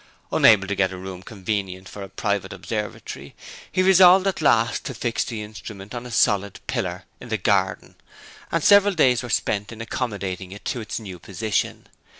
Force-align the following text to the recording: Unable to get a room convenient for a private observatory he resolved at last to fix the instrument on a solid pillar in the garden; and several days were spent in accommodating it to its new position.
Unable 0.31 0.67
to 0.67 0.73
get 0.75 0.91
a 0.91 0.97
room 0.97 1.21
convenient 1.21 1.87
for 1.87 2.01
a 2.01 2.09
private 2.09 2.53
observatory 2.53 3.35
he 3.71 3.83
resolved 3.83 4.25
at 4.25 4.41
last 4.41 4.83
to 4.85 4.95
fix 4.95 5.23
the 5.23 5.43
instrument 5.43 5.93
on 5.93 6.07
a 6.07 6.09
solid 6.11 6.59
pillar 6.65 7.03
in 7.19 7.29
the 7.29 7.37
garden; 7.37 7.93
and 8.51 8.63
several 8.63 8.95
days 8.95 9.21
were 9.21 9.29
spent 9.29 9.71
in 9.71 9.79
accommodating 9.79 10.51
it 10.51 10.65
to 10.65 10.81
its 10.81 10.99
new 10.99 11.19
position. 11.19 11.85